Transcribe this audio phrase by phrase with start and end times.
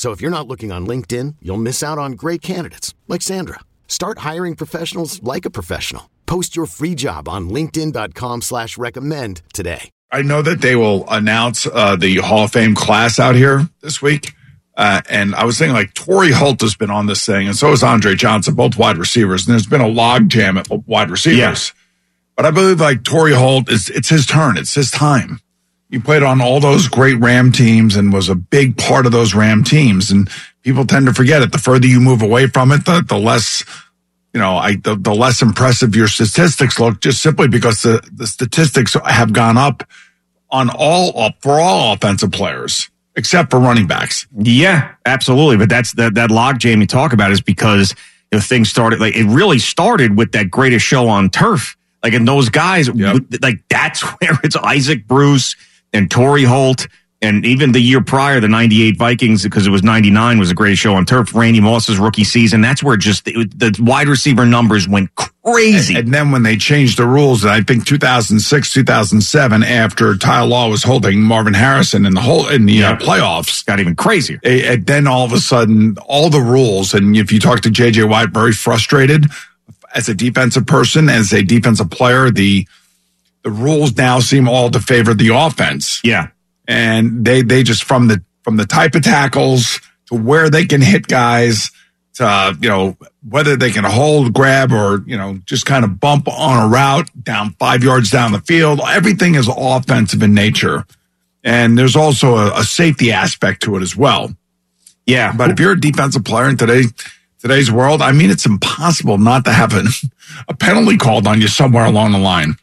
[0.00, 3.60] So if you're not looking on LinkedIn, you'll miss out on great candidates like Sandra.
[3.86, 6.08] Start hiring professionals like a professional.
[6.24, 9.90] Post your free job on LinkedIn.com slash recommend today.
[10.10, 14.00] I know that they will announce uh, the Hall of Fame class out here this
[14.00, 14.32] week.
[14.74, 17.70] Uh, and I was thinking like Torry Holt has been on this thing, and so
[17.70, 19.46] is Andre Johnson, both wide receivers.
[19.46, 21.38] And there's been a log jam at wide receivers.
[21.38, 21.72] Yes.
[22.36, 24.56] But I believe like Torry Holt is it's his turn.
[24.56, 25.40] It's his time.
[25.90, 29.34] He played on all those great Ram teams and was a big part of those
[29.34, 30.10] Ram teams.
[30.10, 30.30] And
[30.62, 31.50] people tend to forget it.
[31.50, 33.64] The further you move away from it, the, the less,
[34.32, 38.28] you know, I, the, the less impressive your statistics look just simply because the, the
[38.28, 39.82] statistics have gone up
[40.50, 44.28] on all, uh, for all offensive players except for running backs.
[44.38, 45.56] Yeah, absolutely.
[45.56, 47.94] But that's that, that log jam you talk about is because
[48.30, 51.76] the thing started, like it really started with that greatest show on turf.
[52.04, 53.16] Like, and those guys, Yep.
[53.42, 55.56] like that's where it's Isaac Bruce
[55.92, 56.86] and Torry Holt.
[57.22, 60.78] And even the year prior, the 98 Vikings, because it was 99 was a great
[60.78, 61.34] show on turf.
[61.34, 62.62] Randy Moss's rookie season.
[62.62, 65.10] That's where just the, the wide receiver numbers went
[65.44, 65.96] crazy.
[65.96, 70.82] And then when they changed the rules, I think 2006, 2007, after Ty Law was
[70.82, 74.40] holding Marvin Harrison in the whole in the uh, playoffs, got even crazier.
[74.42, 77.68] eh, and then all of a sudden, all the rules, and if you talk to
[77.68, 79.26] JJ White, very frustrated
[79.94, 82.66] as a defensive person, as a defensive player, the
[83.42, 86.00] the rules now seem all to favor the offense.
[86.04, 86.28] Yeah.
[86.68, 90.80] and they they just from the from the type of tackles to where they can
[90.80, 91.70] hit guys
[92.14, 92.96] to you know
[93.28, 97.08] whether they can hold grab or you know just kind of bump on a route
[97.22, 100.84] down five yards down the field everything is offensive in nature
[101.44, 104.34] and there's also a, a safety aspect to it as well
[105.06, 105.32] Yeah.
[105.36, 106.84] but if you're a defensive player in today
[107.38, 109.84] today's world i mean it's impossible not to have a,
[110.48, 112.56] a penalty called on you somewhere along the line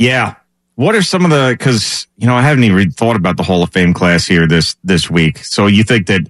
[0.00, 0.34] Yeah.
[0.76, 3.62] What are some of the because you know I haven't even thought about the Hall
[3.62, 5.38] of Fame class here this this week.
[5.44, 6.22] So you think that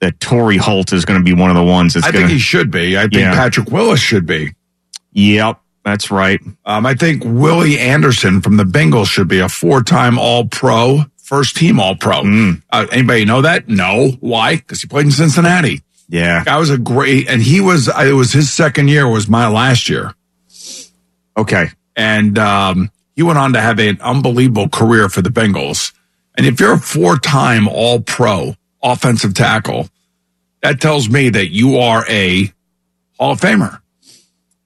[0.00, 2.32] that Torry Holt is going to be one of the ones that's i going think
[2.32, 3.34] he should be i think Yeah.
[3.34, 4.52] patrick willis should be
[5.12, 6.40] Yep, that's right.
[6.66, 12.22] Um, I think Willie Anderson from the Bengals should be a four-time All-Pro, first-team All-Pro.
[12.22, 12.62] Mm.
[12.68, 13.68] Uh, anybody know that?
[13.68, 14.08] No.
[14.18, 14.56] Why?
[14.56, 15.82] Because he played in Cincinnati.
[16.08, 16.42] Yeah.
[16.42, 17.86] That was a great, and he was.
[17.86, 19.06] It was his second year.
[19.08, 20.14] Was my last year,
[21.36, 21.70] Okay.
[21.94, 25.92] and um, he went on to have an unbelievable career for the Bengals.
[26.36, 29.88] And if you're a four-time All-Pro offensive tackle,
[30.62, 32.52] that tells me that you are a
[33.18, 33.80] Hall of Famer.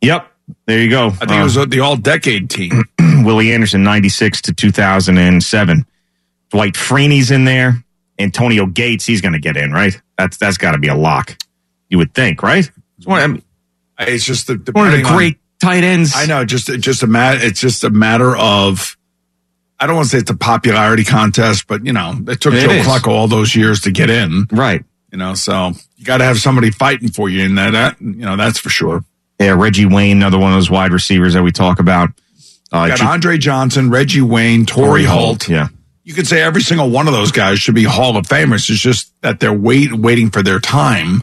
[0.00, 0.32] Yep.
[0.66, 1.08] There you go.
[1.08, 2.84] I think it was uh, the All-Decade team.
[3.24, 5.84] Willie Anderson, ninety six to two thousand and seven.
[6.50, 7.84] Dwight Freeney's in there.
[8.18, 10.00] Antonio Gates, he's going to get in, right?
[10.16, 11.36] That's that's got to be a lock.
[11.90, 12.70] You would think, right?
[12.96, 13.42] It's one, I mean,
[14.00, 16.12] It's just the, one of the great tight ends.
[16.14, 17.38] I know, just just a matter.
[17.42, 18.96] It's just a matter of.
[19.80, 22.66] I don't want to say it's a popularity contest, but you know, it took It
[22.66, 22.86] Joe is.
[22.86, 24.46] Flacco all those years to get in.
[24.50, 24.84] Right.
[25.12, 28.24] You know, so you got to have somebody fighting for you, in that, that you
[28.24, 29.04] know that's for sure.
[29.40, 32.10] Yeah, Reggie Wayne, another one of those wide receivers that we talk about.
[32.72, 35.48] Uh, got Ju- Andre Johnson, Reggie Wayne, Torry Holt.
[35.48, 35.68] Yeah.
[36.02, 38.68] You could say every single one of those guys should be Hall of Famers.
[38.68, 41.22] It's just that they're wait waiting for their time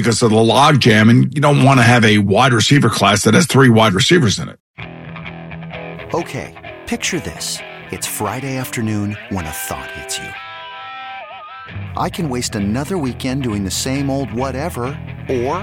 [0.00, 3.24] because of the log jam, and you don't want to have a wide receiver class
[3.24, 4.58] that has three wide receivers in it.
[6.14, 7.58] Okay, picture this.
[7.92, 10.28] It's Friday afternoon when a thought hits you.
[11.96, 14.84] I can waste another weekend doing the same old whatever,
[15.28, 15.56] or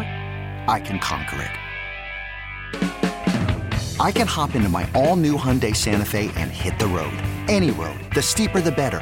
[0.68, 1.52] I can conquer it.
[4.00, 7.18] I can hop into my all new Hyundai Santa Fe and hit the road.
[7.48, 8.00] Any road.
[8.14, 9.02] The steeper, the better.